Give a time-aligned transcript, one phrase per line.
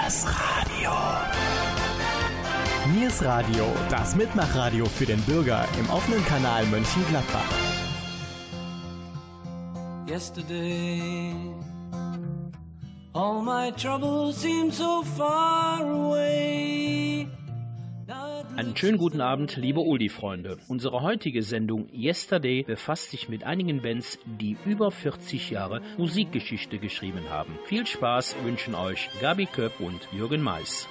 [0.00, 0.92] Niers Radio.
[2.94, 7.44] Niers Radio, das Mitmachradio für den Bürger im offenen Kanal Mönchengladbach.
[10.08, 11.34] Yesterday,
[13.12, 17.28] all my troubles seem so far away.
[18.56, 20.58] Einen schönen guten Abend, liebe Oldie-Freunde.
[20.68, 27.30] Unsere heutige Sendung Yesterday befasst sich mit einigen Bands, die über 40 Jahre Musikgeschichte geschrieben
[27.30, 27.58] haben.
[27.64, 30.88] Viel Spaß wünschen euch Gabi Köpp und Jürgen Mais.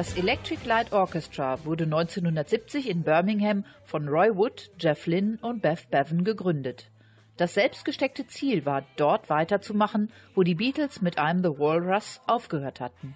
[0.00, 5.90] Das Electric Light Orchestra wurde 1970 in Birmingham von Roy Wood, Jeff Lynne und Beth
[5.90, 6.90] Bevan gegründet.
[7.36, 13.14] Das selbstgesteckte Ziel war, dort weiterzumachen, wo die Beatles mit I'm the Walrus aufgehört hatten.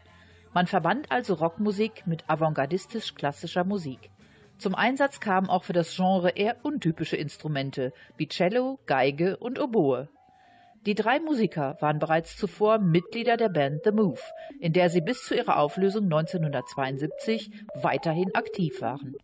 [0.52, 4.10] Man verband also Rockmusik mit avantgardistisch-klassischer Musik.
[4.58, 10.10] Zum Einsatz kamen auch für das Genre eher untypische Instrumente wie Cello, Geige und Oboe.
[10.86, 14.20] Die drei Musiker waren bereits zuvor Mitglieder der Band The Move,
[14.60, 19.14] in der sie bis zu ihrer Auflösung 1972 weiterhin aktiv waren.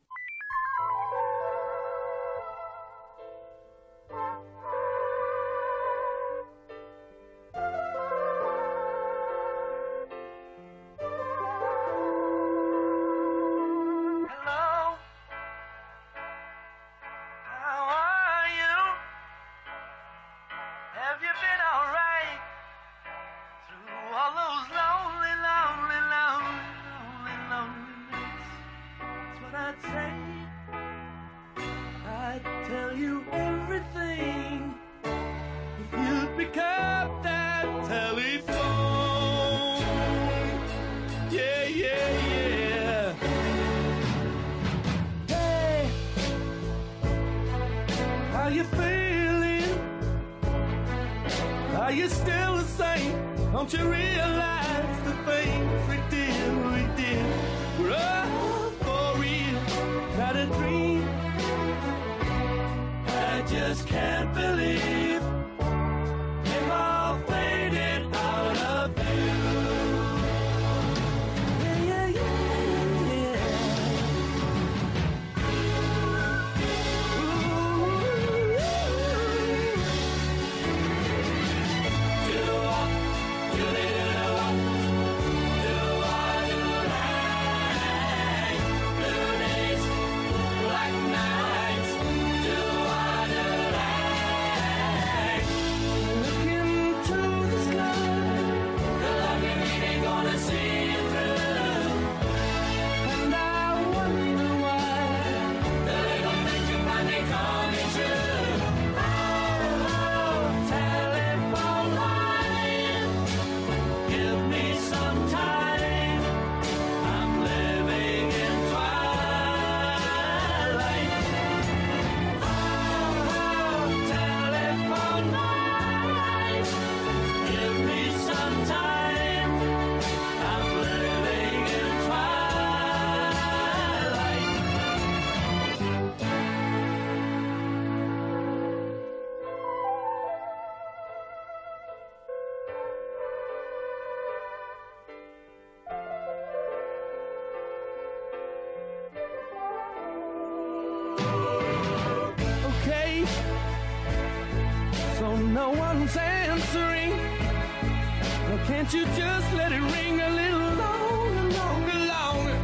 [159.01, 162.59] You just let it ring a little longer, longer, longer?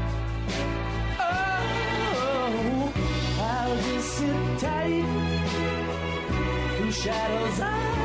[1.18, 2.92] Oh,
[3.40, 5.04] I'll just sit tight
[6.76, 7.95] through shadows of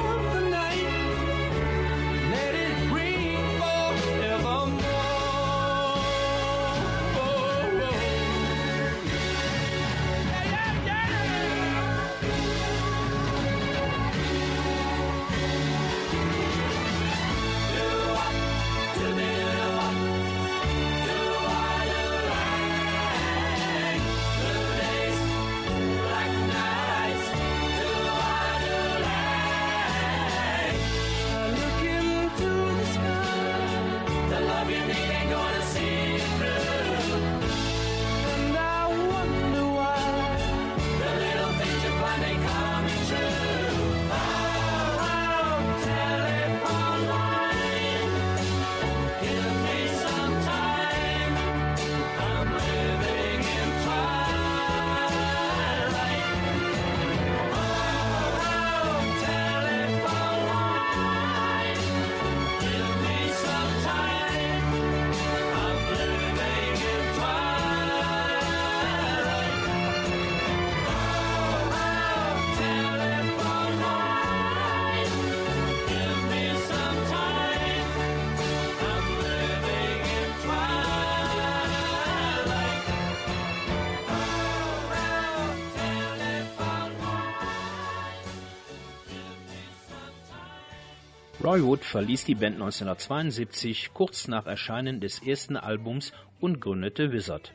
[91.52, 97.54] Roy Wood verließ die Band 1972 kurz nach Erscheinen des ersten Albums und gründete Wizard.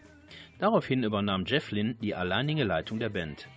[0.58, 3.48] Daraufhin übernahm Jeff Lynne die alleinige Leitung der Band.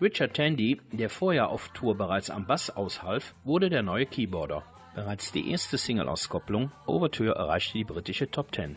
[0.00, 4.64] Richard Tandy, der vorher auf Tour bereits am Bass aushalf, wurde der neue Keyboarder.
[4.96, 8.76] Bereits die erste Single-Auskopplung Overture erreichte die britische Top 10.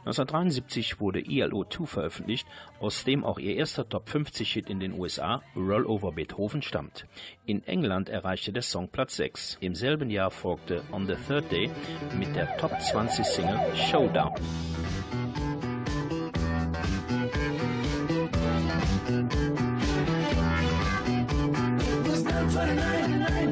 [0.00, 2.46] 1973 wurde ELO 2 veröffentlicht,
[2.80, 7.06] aus dem auch ihr erster Top 50 Hit in den USA, Roll Over Beethoven, stammt.
[7.44, 9.58] In England erreichte der Song Platz 6.
[9.60, 11.70] Im selben Jahr folgte On the Third Day
[12.18, 14.34] mit der Top 20 Single Showdown.
[21.88, 23.50] It was 929,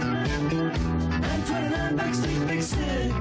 [1.20, 3.13] 929 backstage,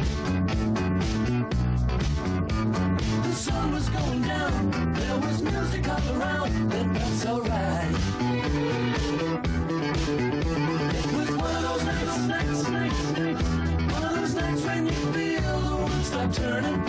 [4.96, 7.94] there was music all around, and that's alright.
[10.96, 12.68] It was one of those nights,
[13.92, 16.80] one of those nights when you feel the world stop turning.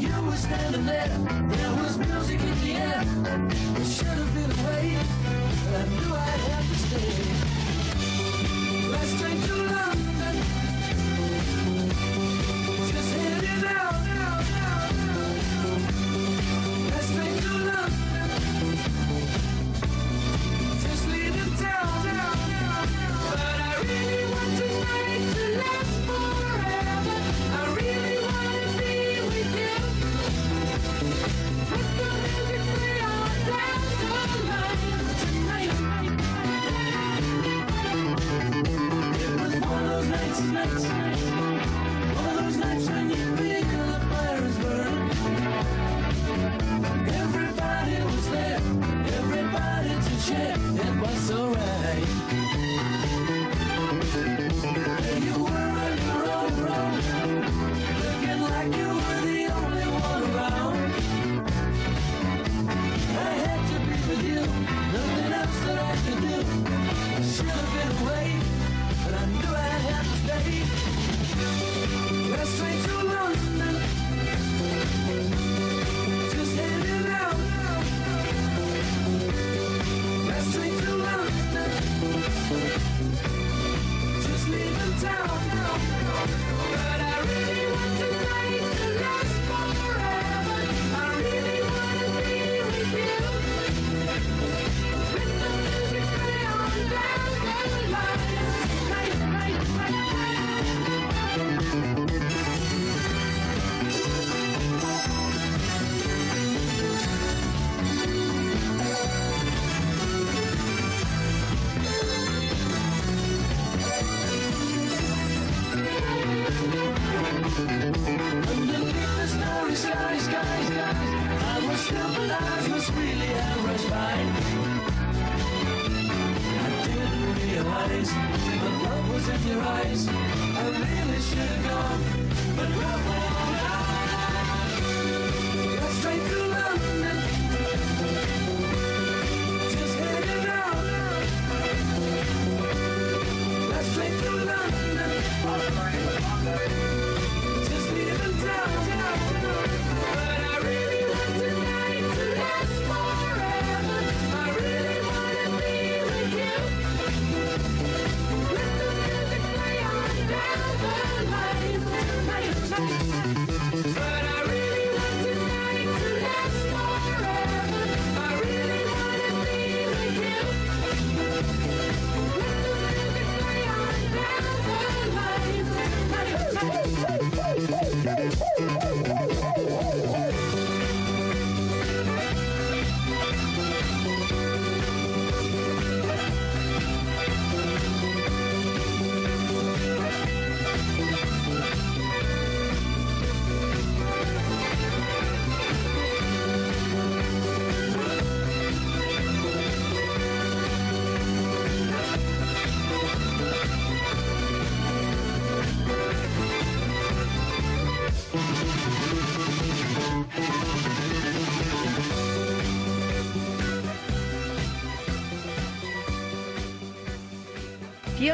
[0.00, 3.04] You were standing there, there was music in the air.
[3.80, 4.98] It should have been away,
[5.64, 7.12] but I knew I'd to stay.
[8.90, 10.36] Last train to London,
[12.90, 14.01] just heading out.
[40.64, 41.01] night.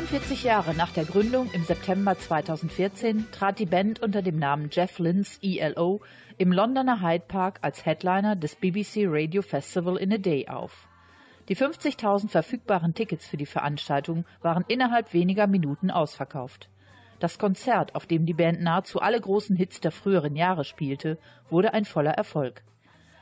[0.08, 4.98] 44 Jahre nach der Gründung im September 2014 trat die Band unter dem Namen Jeff
[4.98, 6.00] Lynne's ELO
[6.38, 10.88] im Londoner Hyde Park als Headliner des BBC Radio Festival in a Day auf.
[11.50, 16.70] Die 50.000 verfügbaren Tickets für die Veranstaltung waren innerhalb weniger Minuten ausverkauft.
[17.20, 21.18] Das Konzert, auf dem die Band nahezu alle großen Hits der früheren Jahre spielte,
[21.50, 22.62] wurde ein voller Erfolg.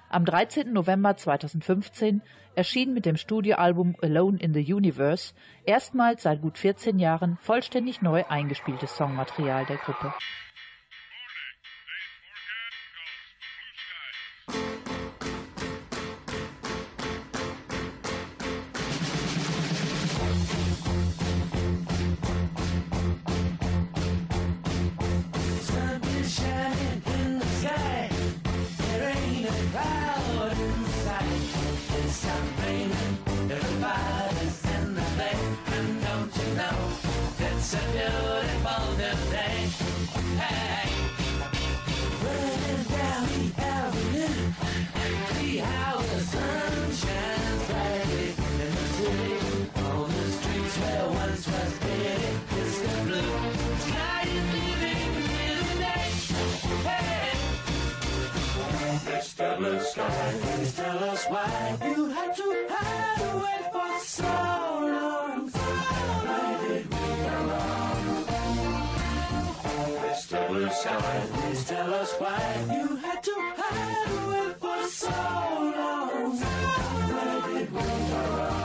[0.08, 0.72] Am 13.
[0.72, 2.22] November 2015
[2.54, 5.34] erschien mit dem Studioalbum Alone in the Universe
[5.64, 10.14] erstmals seit gut 14 Jahren vollständig neu eingespieltes Songmaterial der Gruppe.
[37.66, 39.58] It's a beautiful new day.
[40.38, 40.86] Hey,
[42.22, 44.34] running down the avenue.
[45.34, 49.34] See how the sun shines brightly in the city.
[49.82, 52.26] On the streets where once was pretty,
[52.60, 53.34] it's the blue
[53.86, 56.06] sky is living in the day.
[56.86, 57.34] Hey.
[59.10, 59.46] Mr.
[59.58, 64.55] Blue Sky, please tell us why you had to hide away for so
[71.32, 76.38] please tell us why you had to hide away for so long.
[76.40, 78.55] Why did we go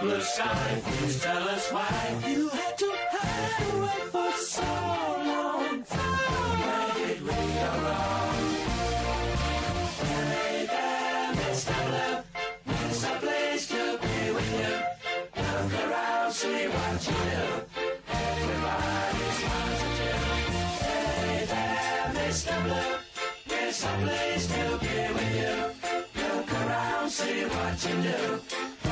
[0.00, 5.82] Blue Sky, please tell us why you had to hide away for so long.
[5.84, 8.36] Where did we go wrong?
[10.00, 11.76] Hey there, Mr.
[11.86, 12.16] Blue.
[12.88, 14.74] It's a place to be with you.
[15.42, 17.44] Look around, see what you do.
[18.08, 19.38] Everybody's
[19.98, 20.10] to.
[20.80, 22.54] Hey there, Mr.
[22.64, 22.92] Blue.
[23.54, 25.54] It's a place to be with you.
[26.22, 28.79] Look around, see what you do.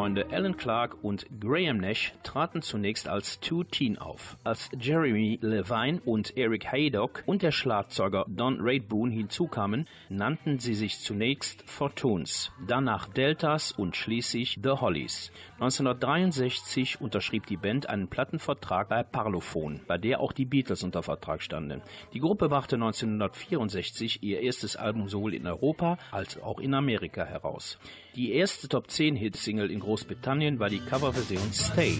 [0.00, 6.00] Freunde Alan Clark und Graham Nash traten zunächst als Two Teen auf, als Jeremy Levine
[6.04, 13.08] und Eric Haydock und der Schlagzeuger Don Raidboon hinzukamen, nannten sie sich zunächst Fortunes, danach
[13.08, 15.32] Deltas und schließlich The Hollies.
[15.54, 21.42] 1963 unterschrieb die Band einen Plattenvertrag bei Parlophone, bei der auch die Beatles unter Vertrag
[21.42, 21.82] standen.
[22.12, 27.76] Die Gruppe brachte 1964 ihr erstes Album sowohl in Europa als auch in Amerika heraus.
[28.14, 31.98] Die erste Top 10 Hit-Single in Großbritannien war die Coverversion Stay.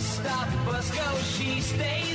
[0.00, 2.07] stop, bus go, she stays.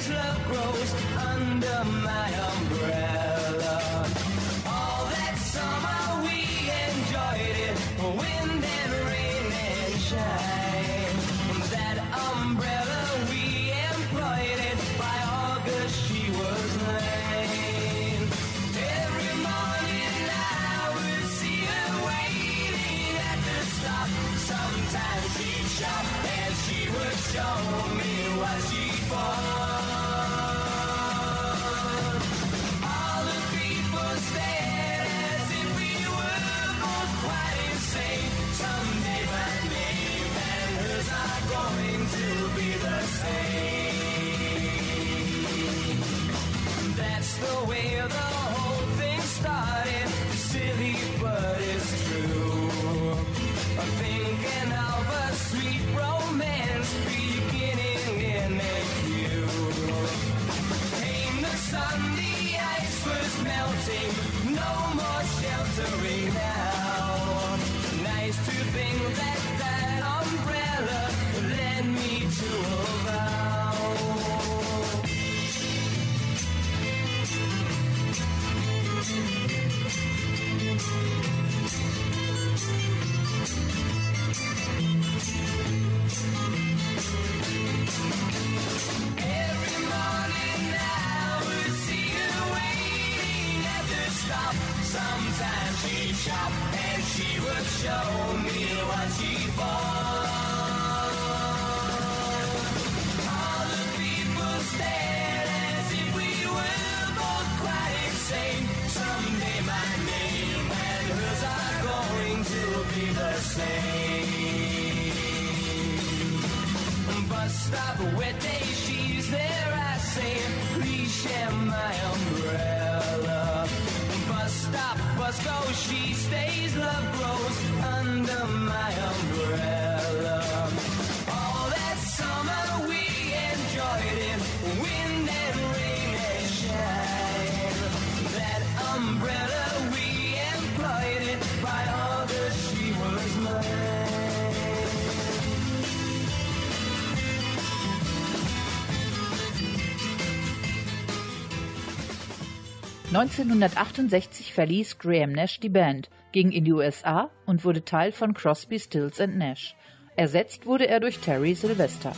[153.23, 158.77] 1968 verließ Graham Nash die Band, ging in die USA und wurde Teil von Crosby,
[158.77, 159.77] Stills Nash.
[160.17, 162.12] Ersetzt wurde er durch Terry Sylvester.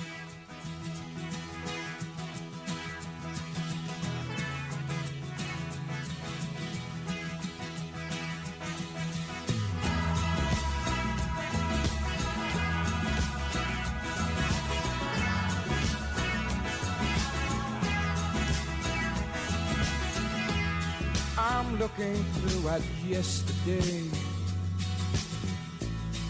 [21.47, 24.01] I'm looking through at yesterday.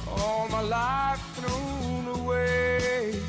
[0.10, 3.22] All my life thrown away.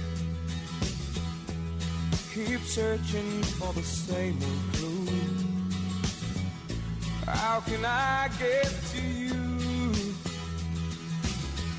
[2.34, 5.06] Keep searching for the same old clue.
[7.24, 9.34] How can I get to you?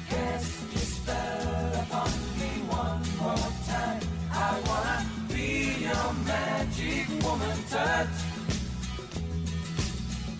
[0.09, 4.01] Cast your spell upon me one more time.
[4.31, 8.26] I wanna be your magic woman touch.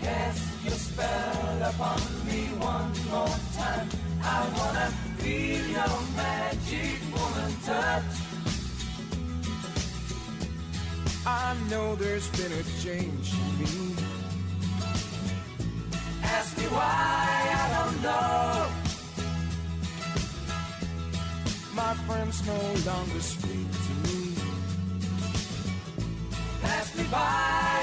[0.07, 2.41] Cast your spell upon me
[2.71, 3.87] one more time.
[4.35, 4.87] I wanna
[5.19, 8.13] feel your magic woman touch.
[11.25, 13.75] I know there's been a change in me.
[16.23, 17.27] Ask me why,
[17.63, 18.67] I don't know.
[21.81, 24.19] My friends no longer speak to me.
[26.61, 27.76] Pass me by,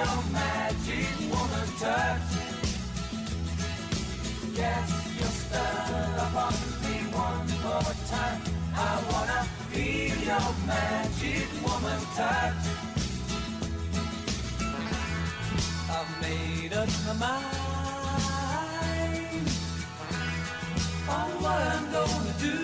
[0.00, 2.30] your magic woman touch.
[4.56, 8.40] Cast your spell upon me one more time.
[8.74, 8.78] I
[9.10, 12.64] wanna feel your magic woman touch.
[15.96, 17.50] I've made up my mind
[21.16, 22.58] on what I'm gonna do.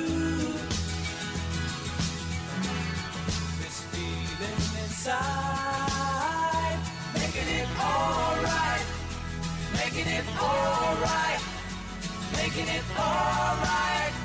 [3.60, 5.55] This feeling inside,
[9.76, 11.42] making it alright,
[12.32, 14.15] making it alright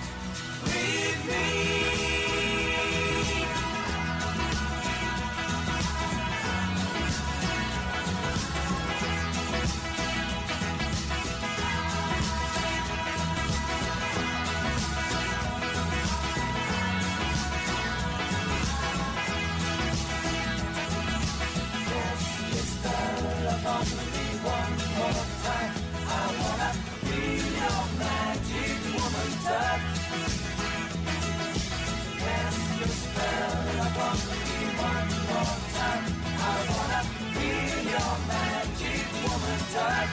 [38.28, 40.10] Magic woman touch.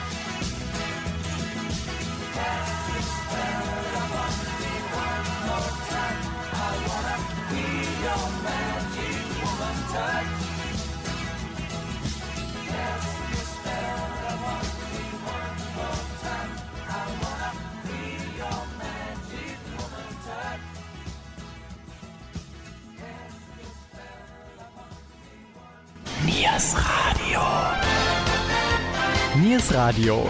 [26.69, 27.41] Niers Radio.
[29.41, 30.29] Niers Radio.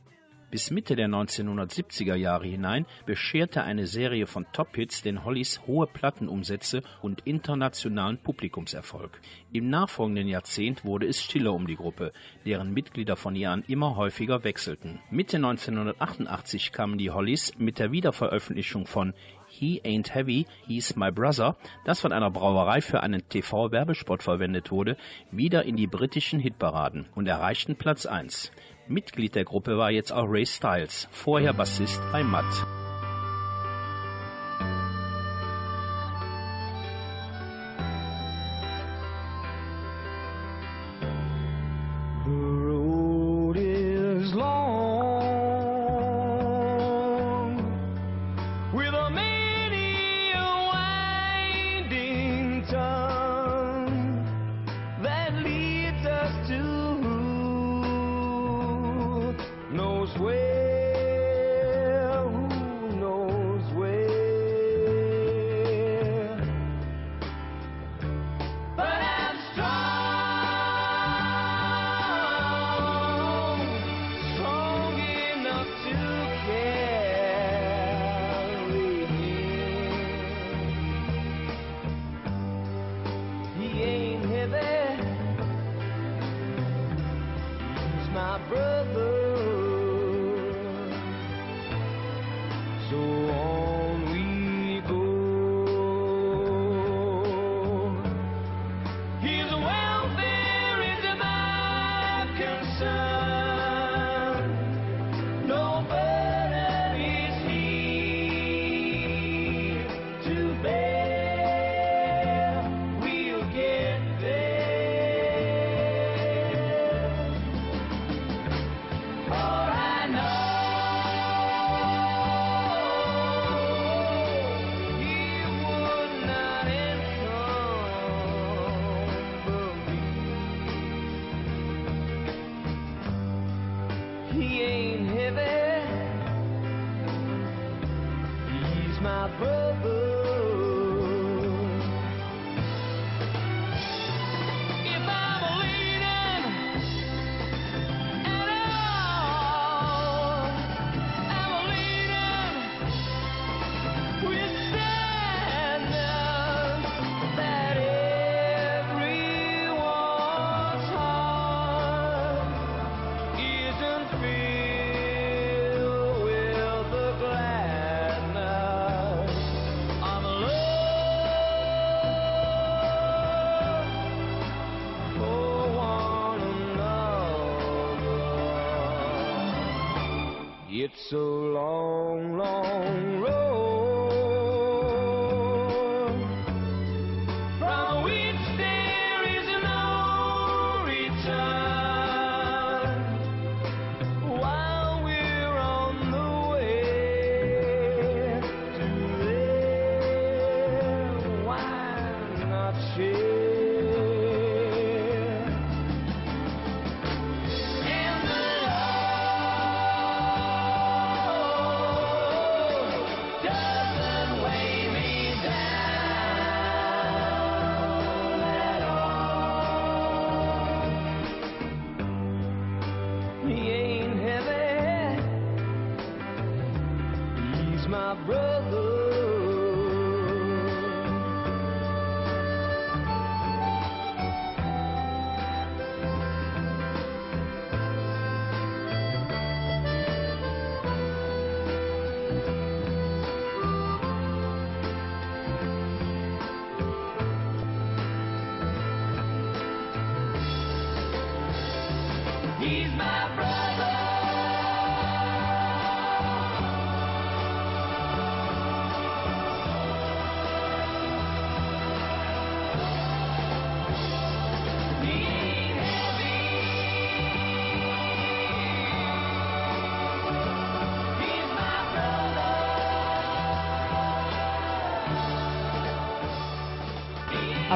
[0.49, 6.83] Bis Mitte der 1970er Jahre hinein bescherte eine Serie von Top-Hits den Hollies hohe Plattenumsätze
[7.01, 9.19] und internationalen Publikumserfolg.
[9.51, 12.13] Im nachfolgenden Jahrzehnt wurde es stiller um die Gruppe,
[12.45, 14.99] deren Mitglieder von ihr an immer häufiger wechselten.
[15.11, 19.13] Mitte 1988 kamen die Hollies mit der Wiederveröffentlichung von
[19.49, 24.97] He Ain't Heavy, He's My Brother, das von einer Brauerei für einen TV-Werbespot verwendet wurde,
[25.31, 28.51] wieder in die britischen Hitparaden und erreichten Platz 1.
[28.89, 32.76] Mitglied der Gruppe war jetzt auch Ray Styles, vorher Bassist bei Matt.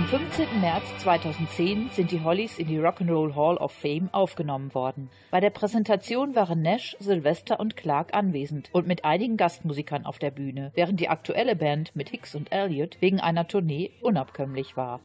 [0.01, 0.61] Am 15.
[0.61, 5.11] März 2010 sind die Hollies in die Rock'n'Roll Hall of Fame aufgenommen worden.
[5.29, 10.31] Bei der Präsentation waren Nash, Sylvester und Clark anwesend und mit einigen Gastmusikern auf der
[10.31, 15.01] Bühne, während die aktuelle Band mit Hicks und Elliott wegen einer Tournee unabkömmlich war.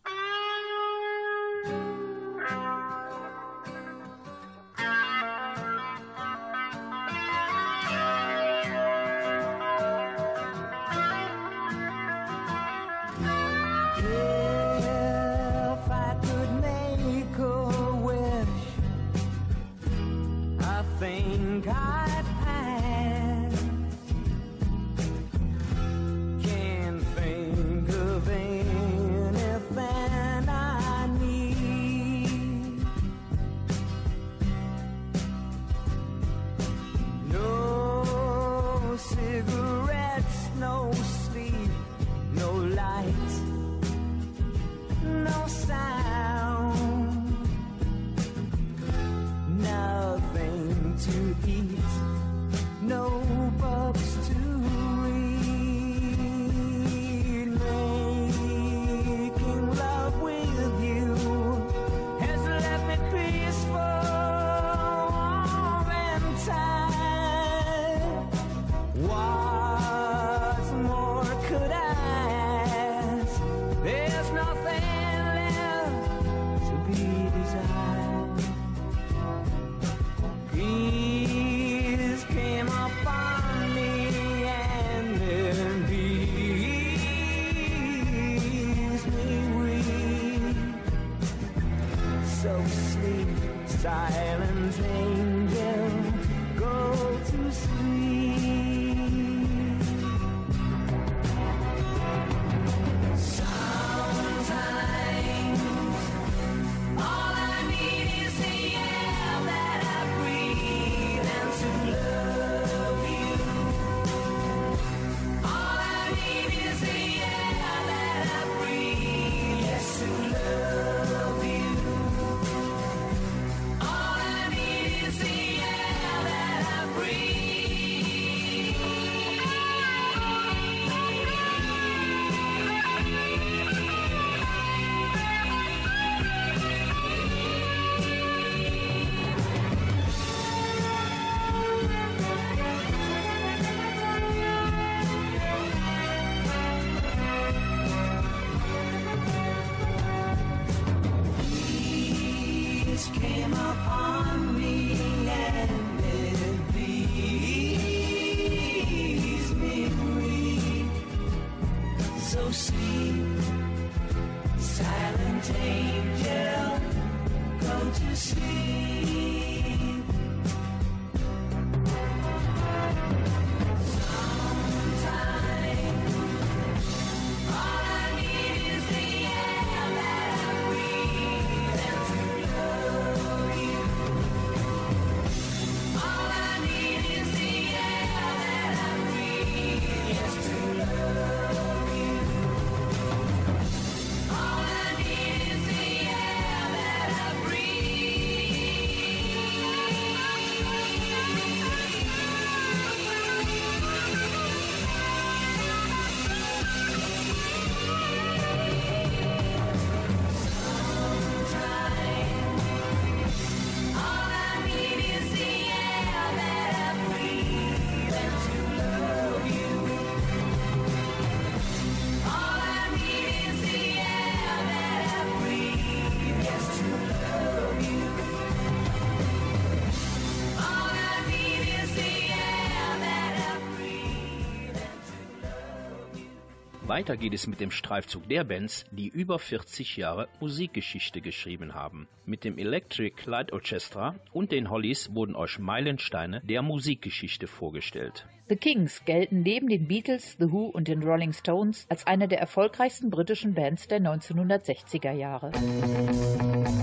[236.97, 242.09] Weiter geht es mit dem Streifzug der Bands, die über 40 Jahre Musikgeschichte geschrieben haben.
[242.25, 248.27] Mit dem Electric Light Orchestra und den Hollies wurden euch Meilensteine der Musikgeschichte vorgestellt.
[248.49, 252.41] The Kings gelten neben den Beatles, The Who und den Rolling Stones als eine der
[252.41, 255.51] erfolgreichsten britischen Bands der 1960er Jahre.
[255.51, 256.77] Musik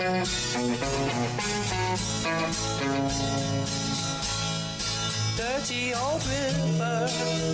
[0.00, 0.16] Dirty
[5.92, 7.06] old river,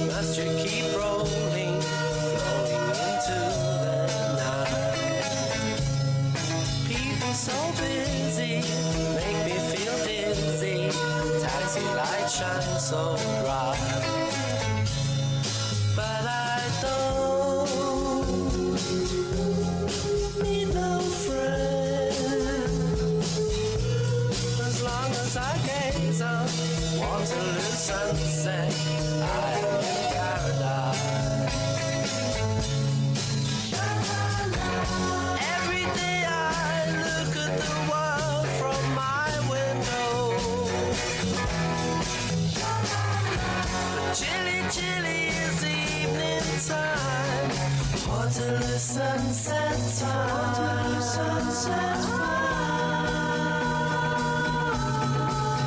[0.06, 3.40] must you keep rolling, flowing into
[3.82, 3.98] the
[4.38, 5.80] night?
[6.86, 8.62] People so busy,
[9.16, 10.78] make me feel dizzy.
[11.42, 13.02] Taxi light shines so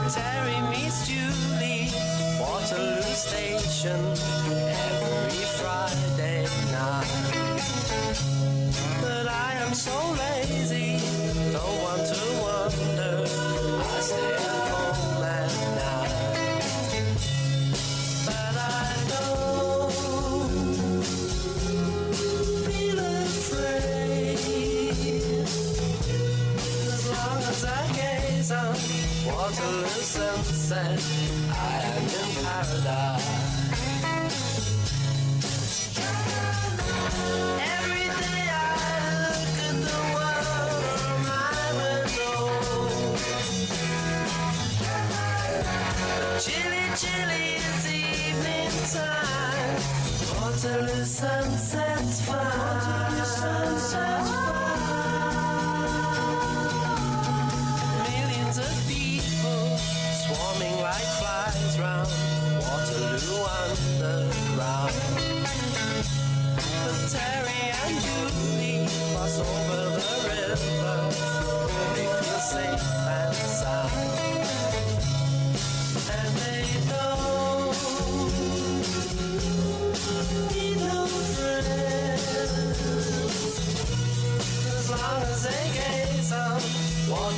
[0.09, 1.89] Terry meets Julie,
[2.39, 4.38] Waterloo Station.
[30.69, 31.38] sunsets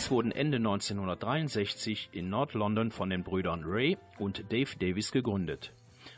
[0.00, 5.72] Songs wurden Ende 1963 in Nord-London von den Brüdern Ray und Dave Davis gegründet.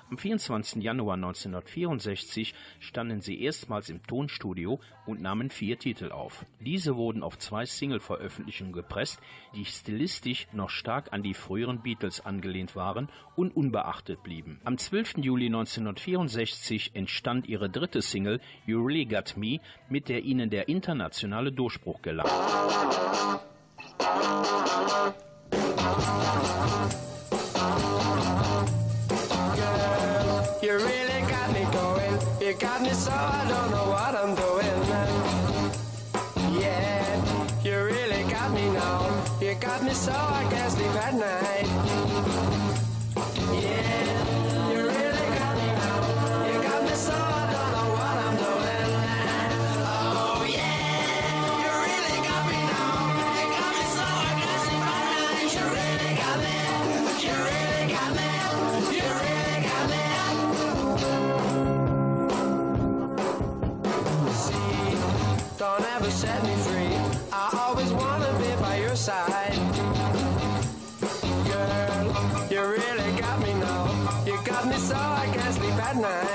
[0.08, 0.80] Am 24.
[0.80, 6.46] Januar 1964 standen sie erstmals im Tonstudio und nahmen vier Titel auf.
[6.60, 9.20] Diese wurden auf zwei Single-Veröffentlichungen gepresst,
[9.56, 14.60] die stilistisch noch stark an die früheren Beatles angelehnt waren und unbeachtet blieben.
[14.62, 15.18] Am 12.
[15.18, 19.58] Juli 1964 entstand ihre dritte Single You Really Got Me,
[19.88, 22.28] mit der ihnen der internationale Durchbruch gelang.
[24.02, 24.08] You
[30.78, 32.18] really got me going.
[32.40, 34.82] You got me so I don't know what I'm doing.
[36.60, 39.24] Yeah, you really got me now.
[39.40, 41.61] You got me so I can't sleep at night.
[69.02, 69.52] Side.
[71.50, 74.22] Girl, you really got me now.
[74.24, 76.31] You got me so I can't sleep at night.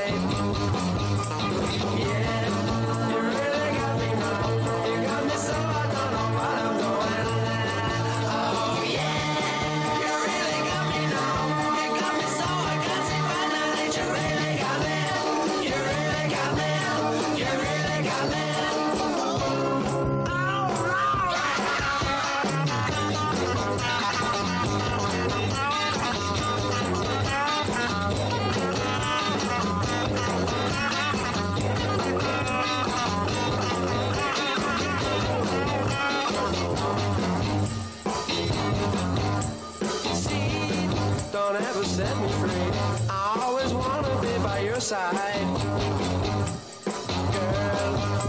[44.90, 44.96] Girl,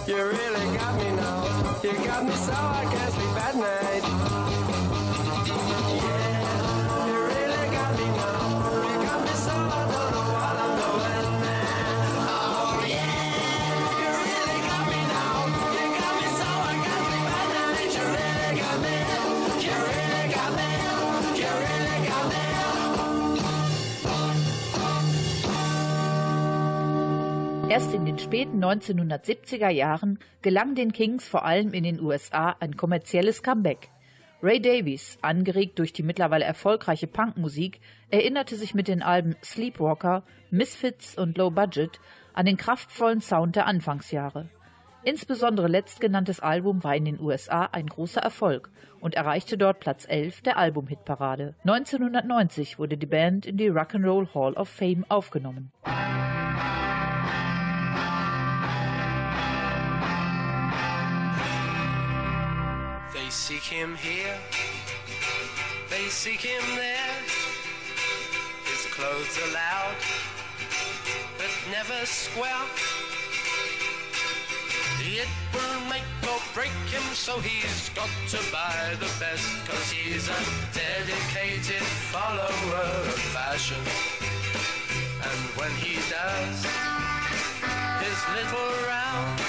[0.09, 1.79] you really got me now.
[1.85, 4.38] You got me so I can't sleep at night.
[28.29, 33.89] Späten 1970er Jahren gelang den Kings vor allem in den USA ein kommerzielles Comeback.
[34.43, 41.17] Ray Davies, angeregt durch die mittlerweile erfolgreiche Punkmusik, erinnerte sich mit den Alben Sleepwalker, Misfits
[41.17, 42.01] und Low Budget
[42.35, 44.51] an den kraftvollen Sound der Anfangsjahre.
[45.05, 48.69] Insbesondere letztgenanntes Album war in den USA ein großer Erfolg
[49.01, 51.55] und erreichte dort Platz 11 der Albumhitparade.
[51.65, 55.73] 1990 wurde die Band in die Rock'n'Roll Hall of Fame aufgenommen.
[63.69, 64.37] Him here,
[65.91, 67.15] they seek him there.
[68.65, 69.97] His clothes are loud,
[71.37, 72.65] but never square.
[75.01, 80.29] It will make or break him, so he's got to buy the best, cause he's
[80.29, 80.41] a
[80.73, 83.83] dedicated follower of fashion.
[85.29, 86.65] And when he does
[88.01, 89.43] his little rounds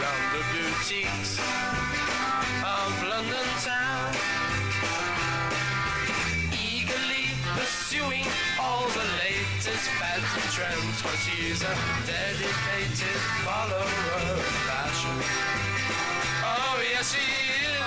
[0.00, 1.91] round the boutiques
[2.64, 4.14] of London town.
[6.54, 7.26] Eagerly
[7.58, 8.26] pursuing
[8.60, 11.74] all the latest fads and trends, cause he's a
[12.06, 14.38] dedicated follower of
[14.68, 15.16] fashion.
[16.44, 17.20] Oh, yes, he
[17.66, 17.81] is.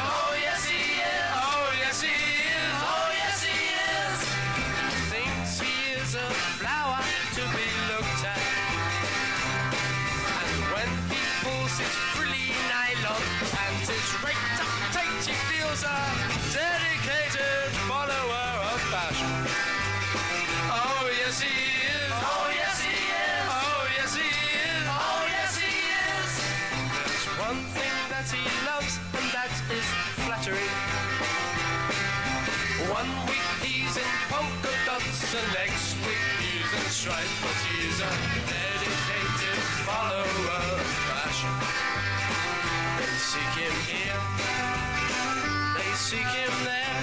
[46.16, 47.02] Seek him there,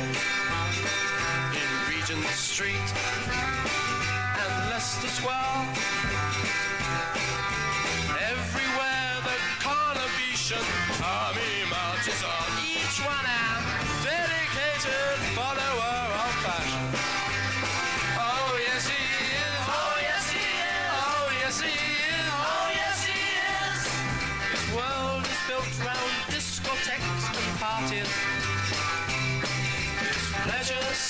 [1.53, 2.89] in Regent Street
[4.41, 6.72] and Leicester Square.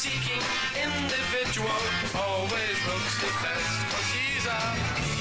[0.03, 0.43] Pleasure-seeking
[0.83, 1.69] individual
[2.15, 4.63] always looks his best because he's a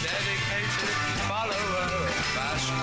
[0.02, 0.90] dedicated
[1.30, 2.82] follower of fashion.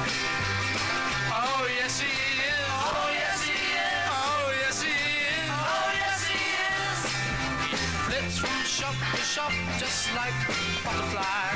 [1.32, 2.66] Oh yes he is.
[2.70, 4.07] Oh yes he is.
[4.14, 5.51] Oh yes he is.
[5.51, 6.38] Oh yes he
[6.70, 6.99] is.
[7.66, 7.76] He
[8.07, 11.51] flits from shop to shop just like a butterfly.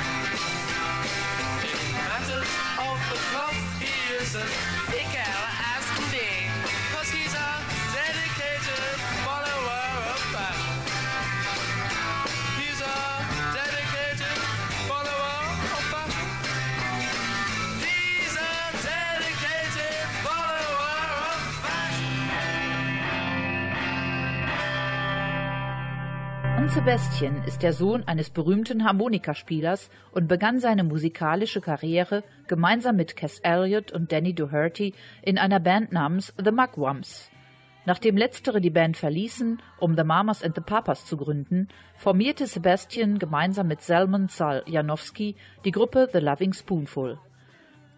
[1.63, 2.51] In matters
[2.83, 4.72] of the cloth, he is as
[26.73, 33.37] Sebastian ist der Sohn eines berühmten Harmonikaspielers und begann seine musikalische Karriere gemeinsam mit Cass
[33.41, 37.29] Elliot und Danny Doherty in einer Band namens The Mugwumps.
[37.85, 43.19] Nachdem letztere die Band verließen, um The Mamas and the Papas zu gründen, formierte Sebastian
[43.19, 47.19] gemeinsam mit Salmon Sal Janowski die Gruppe The Loving Spoonful.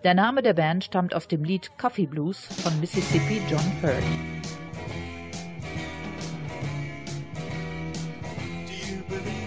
[0.03, 4.64] Der Name der Band stammt aus dem Lied Coffee Blues von Mississippi John Hurt.
[9.07, 9.44] Believe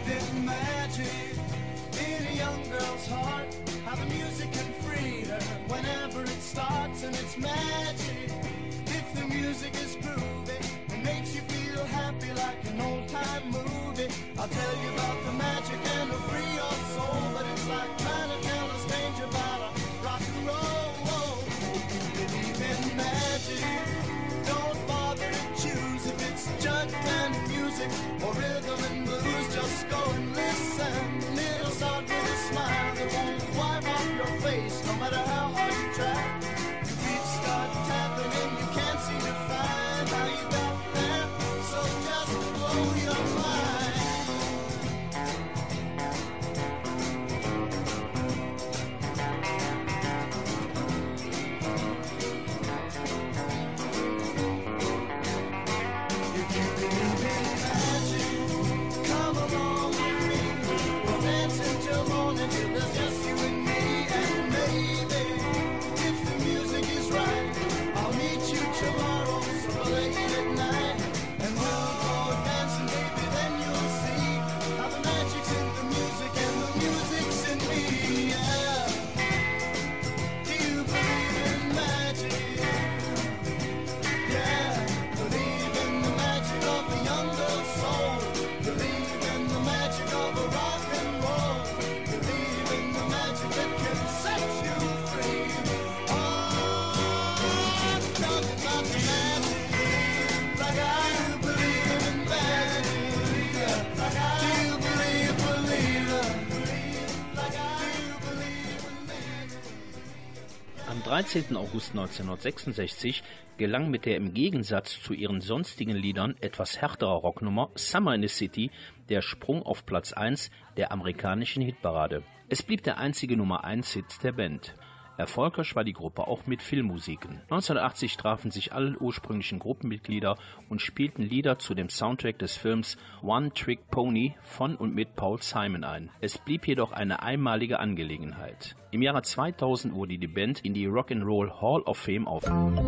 [110.98, 111.56] Am 13.
[111.56, 113.22] August 1966
[113.56, 118.28] gelang mit der im Gegensatz zu ihren sonstigen Liedern etwas härterer Rocknummer Summer in the
[118.28, 118.70] City
[119.08, 122.22] der Sprung auf Platz 1 der amerikanischen Hitparade.
[122.48, 124.74] Es blieb der einzige Nummer 1 Hit der Band.
[125.18, 127.40] Erfolgreich war die Gruppe auch mit Filmmusiken.
[127.50, 130.36] 1980 trafen sich alle ursprünglichen Gruppenmitglieder
[130.68, 135.42] und spielten Lieder zu dem Soundtrack des Films One Trick Pony von und mit Paul
[135.42, 136.10] Simon ein.
[136.20, 138.76] Es blieb jedoch eine einmalige Angelegenheit.
[138.92, 142.78] Im Jahre 2000 wurde die Band in die Rock'n'Roll Hall of Fame aufgenommen.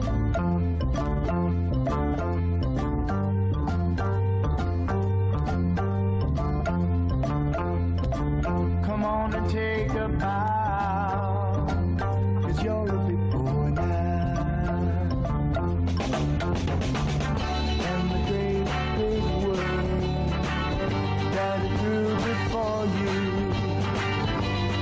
[9.48, 11.29] Take a bow,
[12.52, 14.40] cause you're a big boy now.
[17.88, 18.64] And the great
[18.98, 19.58] big world
[21.34, 23.18] that is through before you,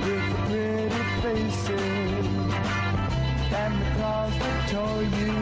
[0.05, 1.75] with the pretty faces
[3.53, 5.37] and the claws that tore you.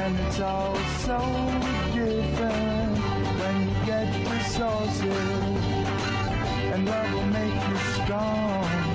[0.00, 0.76] And it's all
[1.06, 1.18] so
[1.94, 2.98] different
[3.40, 5.30] when you get resources
[6.72, 8.89] and love will make you strong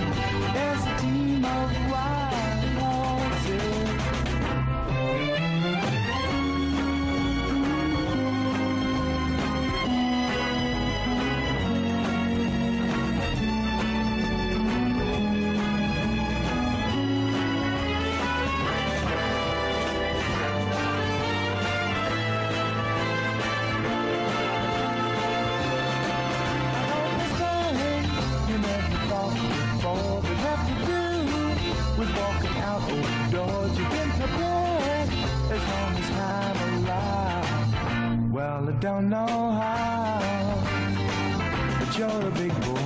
[1.46, 1.85] moment.
[32.66, 33.78] out outdoors.
[33.78, 35.10] You've to prepared
[35.56, 38.34] as long as I'm alive.
[38.34, 40.64] Well, I don't know how,
[41.80, 42.85] but you're a big boy.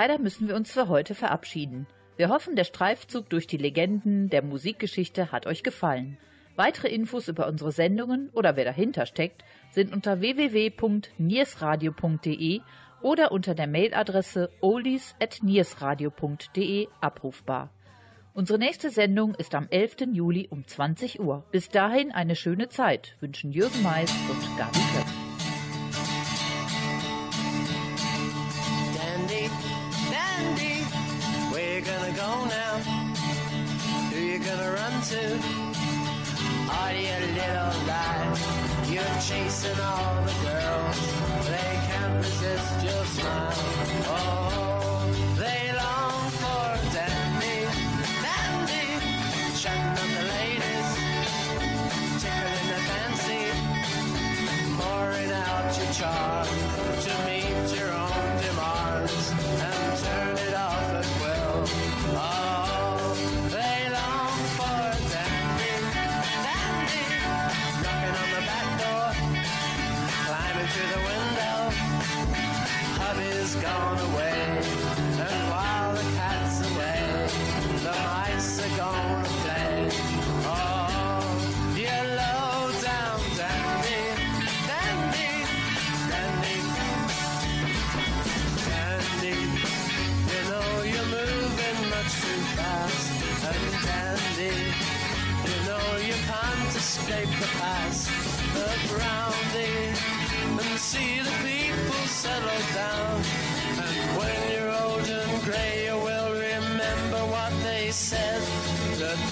[0.00, 1.88] Leider müssen wir uns für heute verabschieden.
[2.16, 6.18] Wir hoffen, der Streifzug durch die Legenden der Musikgeschichte hat euch gefallen.
[6.54, 9.42] Weitere Infos über unsere Sendungen oder wer dahinter steckt,
[9.72, 12.60] sind unter www.niersradio.de
[13.02, 17.70] oder unter der Mailadresse olis.niersradio.de abrufbar.
[18.34, 19.96] Unsere nächste Sendung ist am 11.
[20.12, 21.44] Juli um 20 Uhr.
[21.50, 25.17] Bis dahin eine schöne Zeit wünschen Jürgen Mais und Gabi Köpf.
[35.10, 35.34] into
[36.70, 38.90] all your little lies.
[38.90, 43.47] You're chasing all the girls, they can't resist your smile.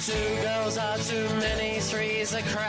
[0.07, 2.66] Two girls are too many, three's a crowd.